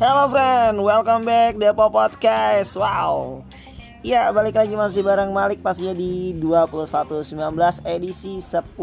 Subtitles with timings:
[0.00, 2.72] Hello friend, welcome back Depo Podcast.
[2.72, 3.44] Wow.
[4.00, 7.36] Ya, balik lagi masih bareng Malik pastinya di 2119
[7.84, 8.80] edisi 10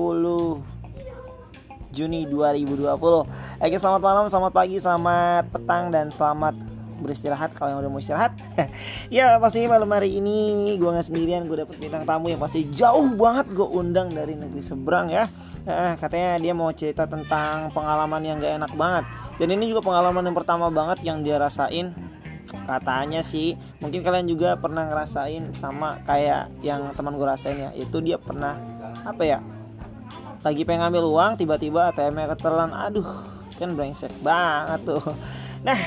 [1.89, 2.85] Juni 2020.
[3.33, 6.53] Oke, selamat malam, selamat pagi, selamat petang dan selamat
[7.01, 8.37] beristirahat kalau yang udah mau istirahat.
[9.09, 13.09] ya, pastinya malam hari ini gue nggak sendirian, gue dapet bintang tamu yang pasti jauh
[13.17, 15.25] banget gue undang dari negeri seberang ya.
[15.65, 19.05] Eh, katanya dia mau cerita tentang pengalaman yang gak enak banget.
[19.37, 21.93] Dan ini juga pengalaman yang pertama banget yang dia rasain.
[22.47, 27.69] Katanya sih, mungkin kalian juga pernah ngerasain sama kayak yang teman gue rasain ya.
[27.77, 28.57] Itu dia pernah
[29.05, 29.39] apa ya?
[30.41, 32.71] Lagi pengen ngambil uang, tiba-tiba ATM-nya ketelan.
[32.71, 33.05] Aduh,
[33.59, 35.03] kan brengsek banget tuh.
[35.61, 35.79] Nah,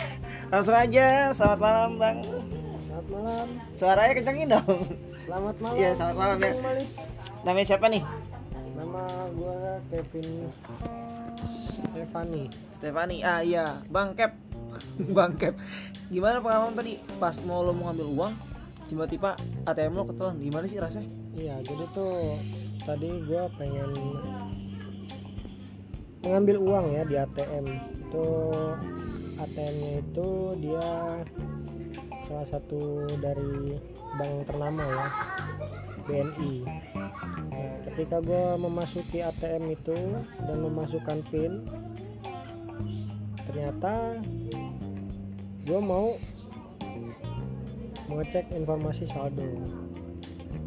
[0.53, 1.33] langsung aja.
[1.33, 2.19] Selamat malam, Bang.
[2.23, 3.47] Selamat malam.
[3.73, 4.79] Suaranya kencengin dong.
[5.25, 5.77] Selamat malam.
[5.81, 6.53] Iya, selamat malam ya.
[7.41, 8.03] Namanya siapa nih?
[8.91, 10.51] Nama gua Kevin
[11.95, 12.43] Stefani.
[12.75, 13.17] Stefani.
[13.23, 14.35] Ah iya, Bang Kep.
[15.15, 15.55] Bang Kep.
[16.11, 18.35] Gimana pengalaman tadi pas mau lo mau ngambil uang,
[18.91, 19.39] tiba-tiba
[19.71, 20.43] ATM lo ketelan.
[20.43, 21.07] Gimana sih rasanya?
[21.39, 22.35] Iya, jadi tuh
[22.83, 23.95] tadi gua pengen
[26.27, 27.65] mengambil uang ya di ATM.
[27.95, 28.27] Itu
[29.39, 30.29] ATM-nya itu
[30.67, 30.91] dia
[32.27, 33.79] salah satu dari
[34.19, 35.07] bank ternama ya
[36.07, 36.53] BNI.
[37.51, 39.99] Nah, ketika gua memasuki ATM itu
[40.45, 41.65] dan memasukkan PIN,
[43.51, 44.23] ternyata
[45.67, 46.15] gue mau
[48.11, 49.47] mengecek informasi saldo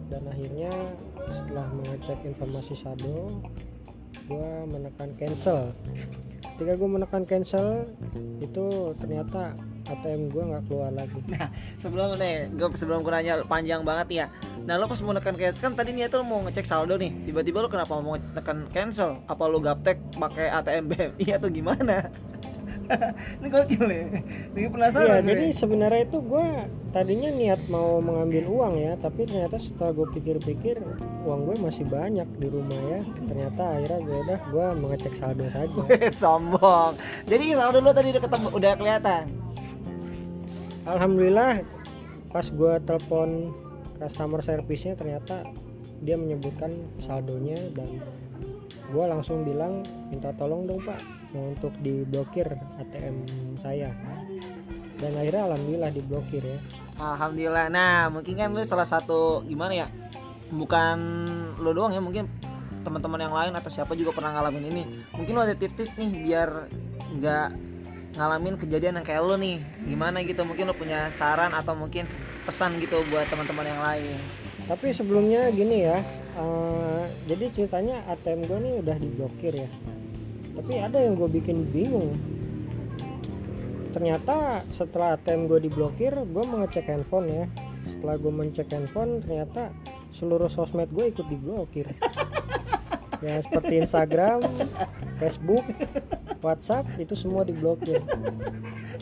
[0.08, 0.72] dan akhirnya
[1.31, 3.44] setelah mengecek informasi saldo
[4.28, 5.76] gue menekan cancel
[6.56, 7.84] ketika gue menekan cancel
[8.39, 9.56] itu ternyata
[9.94, 14.25] ATM gue nggak keluar lagi Nah, sebelum nih, gue sebelum gue nanya panjang banget ya.
[14.63, 17.11] Nah, lo pas mau nekan cancel kan tadi niatnya lo mau ngecek saldo nih.
[17.25, 19.21] Tiba-tiba lo kenapa mau nekan cancel?
[19.25, 22.09] Apa lo gaptek pakai ATM BMI atau gimana?
[23.39, 24.03] Ini gokil ya.
[24.53, 25.23] Ini Iya, penasaran.
[25.23, 25.30] gue.
[25.31, 26.48] jadi sebenarnya itu gue
[26.92, 30.77] tadinya niat mau mengambil uang ya, tapi ternyata setelah gue pikir-pikir
[31.23, 32.99] uang gue masih banyak di rumah ya.
[33.23, 35.80] Ternyata akhirnya gue udah gue mengecek saldo saja.
[36.21, 36.99] sombong.
[37.25, 39.23] Jadi saldo lo tadi udah ketemu, udah kelihatan.
[40.83, 41.64] Alhamdulillah
[42.33, 43.54] pas gue telepon
[44.02, 45.45] customer service-nya ternyata
[46.04, 47.88] dia menyebutkan saldonya dan
[48.92, 50.99] gue langsung bilang minta tolong dong pak
[51.33, 52.45] untuk diblokir
[52.82, 53.16] ATM
[53.58, 53.93] saya
[54.99, 56.60] dan akhirnya alhamdulillah diblokir ya
[56.93, 57.73] Alhamdulillah.
[57.73, 59.88] Nah, mungkin kan lu salah satu gimana ya?
[60.54, 60.98] Bukan
[61.58, 62.30] lo doang ya, mungkin
[62.86, 64.83] teman-teman yang lain atau siapa juga pernah ngalamin ini.
[65.17, 66.49] Mungkin lo ada tips-tips nih biar
[67.17, 67.48] nggak
[68.13, 69.61] ngalamin kejadian yang kayak lo nih.
[69.85, 70.41] Gimana gitu?
[70.45, 72.05] Mungkin lo punya saran atau mungkin
[72.43, 74.19] pesan gitu buat teman-teman yang lain.
[74.63, 75.99] tapi sebelumnya gini ya
[76.39, 79.69] eh, jadi ceritanya ATM gue nih udah diblokir ya
[80.55, 82.15] tapi ada yang gue bikin bingung
[83.91, 87.45] ternyata setelah ATM gue diblokir gue mengecek handphone ya
[87.91, 89.67] setelah gue mengecek handphone ternyata
[90.15, 91.91] seluruh sosmed gue ikut diblokir
[93.23, 94.43] ya seperti Instagram,
[95.15, 95.63] Facebook,
[96.43, 98.04] WhatsApp itu semua diblokir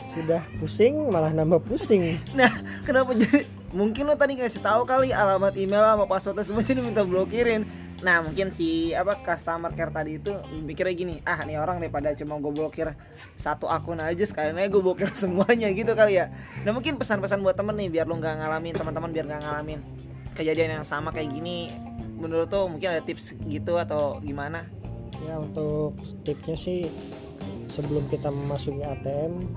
[0.06, 2.52] sudah pusing malah nambah pusing Nah,
[2.86, 7.02] kenapa jadi mungkin lo tadi kasih tahu kali alamat email sama passwordnya semua jadi minta
[7.02, 7.64] blokirin.
[8.02, 10.34] Nah, mungkin si apa customer care tadi itu
[10.66, 12.90] mikirnya gini, ah nih orang daripada cuma gue blokir
[13.38, 16.28] satu akun aja sekalian aja gue blokir semuanya gitu kali ya.
[16.66, 19.80] Nah, mungkin pesan-pesan buat temen nih biar lo nggak ngalamin teman-teman biar nggak ngalamin
[20.34, 21.72] kejadian yang sama kayak gini.
[22.18, 24.66] Menurut lo mungkin ada tips gitu atau gimana?
[25.22, 25.94] Ya untuk
[26.26, 26.90] tipsnya sih
[27.72, 29.48] sebelum kita memasuki ATM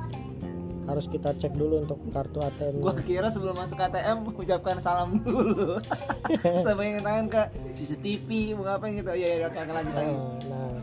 [0.85, 2.79] harus kita cek dulu untuk kartu ATM.
[2.79, 5.81] Gua kira sebelum masuk ATM ucapkan salam dulu.
[6.65, 7.41] Sampai yang tangan ke
[7.73, 9.11] CCTV, mau ngapain gitu.
[9.17, 10.15] Ya ya oke oke, lanjut lagi.
[10.45, 10.73] Nah,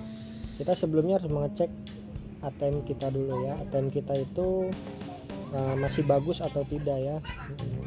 [0.58, 1.70] kita sebelumnya harus mengecek
[2.42, 3.54] ATM kita dulu ya.
[3.62, 4.48] ATM kita itu
[5.54, 7.16] uh, masih bagus atau tidak ya.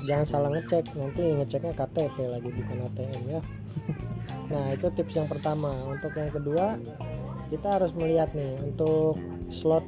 [0.07, 3.41] Jangan salah ngecek, nanti ngeceknya KTP lagi bukan ATM ya.
[4.55, 5.75] nah, itu tips yang pertama.
[5.91, 6.79] Untuk yang kedua,
[7.55, 9.15] kita harus melihat nih untuk
[9.47, 9.87] slot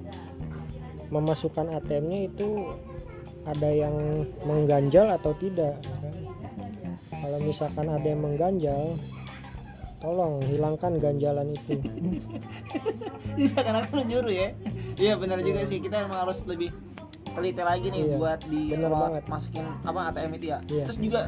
[1.11, 2.63] memasukkan ATM-nya itu
[3.43, 3.95] ada yang
[4.47, 6.15] mengganjal atau tidak kan?
[7.11, 8.95] kalau misalkan ada yang mengganjal
[9.99, 11.75] tolong hilangkan ganjalan itu
[13.37, 14.49] Bisa kan aku nyuruh ya.
[14.97, 16.73] Iya benar juga sih kita emang harus lebih
[17.37, 19.23] teliti lagi nih Iya, buat di slot banget.
[19.29, 20.59] masukin apa ATM itu ya.
[20.65, 20.85] Iya.
[20.89, 21.21] Terus juga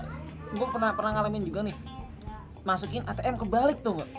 [0.49, 1.75] gue pernah pernah ngalamin juga nih
[2.65, 4.09] masukin ATM kebalik tuh nggak?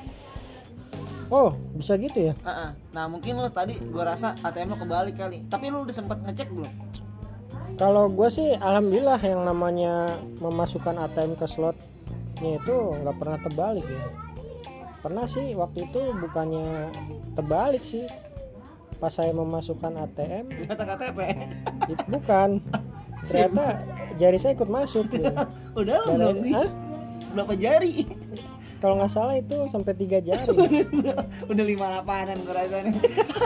[1.30, 2.70] Oh bisa gitu ya Ah, ah.
[2.90, 5.46] Nah mungkin lo tadi gue rasa ATM lo kebalik kali.
[5.46, 6.72] Tapi lo udah sempet ngecek belum?
[7.72, 11.80] kalau gue sih alhamdulillah yang namanya memasukkan ATM ke slotnya
[12.54, 14.04] itu nggak pernah terbalik ya
[15.00, 16.92] pernah sih waktu itu bukannya
[17.32, 18.04] terbalik sih
[18.96, 21.18] pas saya memasukkan ATM Kata KTP.
[21.88, 22.60] it- bukan
[23.24, 23.80] ternyata
[24.16, 25.32] jari saya ikut masuk gitu.
[25.80, 26.52] Udah Dan belum nih?
[26.52, 26.68] Hah?
[27.32, 27.92] Berapa jari?
[28.80, 30.56] Kalau nggak salah itu sampai tiga jari
[31.50, 32.96] Udah lima lapanan gue rasanya.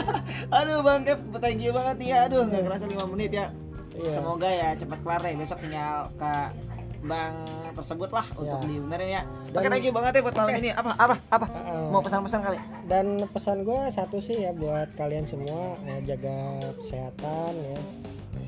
[0.56, 2.25] Aduh Bang Kev, thank you banget ya.
[2.25, 3.46] Aduh, nggak kerasa 5 menit ya.
[3.92, 4.10] Iya.
[4.12, 5.34] Semoga ya cepat kelar deh.
[5.34, 6.32] Besok tinggal ke
[7.04, 7.36] bank
[7.75, 8.66] tersebut lah untuk Ya.
[8.66, 9.22] dibenerin ya.
[9.50, 10.70] Dan- Oke, thank you banget ya buat malam ini.
[10.70, 10.90] Apa?
[10.94, 11.14] Apa?
[11.28, 11.46] Apa?
[11.48, 11.86] Heeh.
[11.90, 12.58] Mau pesan-pesan kali?
[12.84, 16.36] dan pesan gue satu sih ya buat kalian semua eh, jaga
[16.76, 17.81] kesehatan ya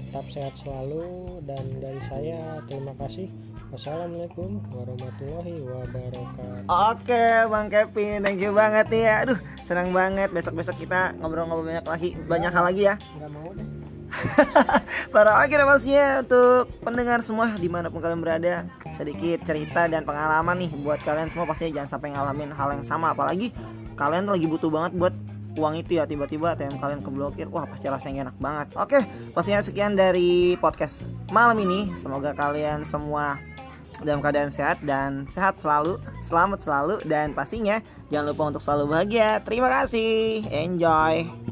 [0.06, 1.04] tetap sehat selalu
[1.42, 3.32] dan dari saya terima kasih
[3.72, 9.14] wassalamualaikum warahmatullahi wabarakatuh Oke, Bang Kevin, thank you banget nih ya.
[9.26, 10.30] Aduh, senang banget.
[10.34, 12.94] Besok-besok kita ngobrol-ngobrol banyak lagi, banyak hal lagi ya.
[13.18, 13.66] nggak mau deh
[15.14, 18.64] Para akhir pastinya untuk pendengar semua di mana pun kalian berada
[18.96, 23.12] sedikit cerita dan pengalaman nih buat kalian semua pastinya jangan sampai ngalamin hal yang sama
[23.12, 23.52] apalagi
[23.98, 25.14] kalian lagi butuh banget buat
[25.56, 28.98] uang itu ya tiba-tiba ATM kalian keblokir wah pasti rasanya enak banget oke
[29.32, 33.36] pastinya sekian dari podcast malam ini semoga kalian semua
[34.02, 37.80] dalam keadaan sehat dan sehat selalu selamat selalu dan pastinya
[38.12, 39.40] jangan lupa untuk selalu bahagia.
[39.44, 40.44] Terima kasih.
[40.50, 41.45] Enjoy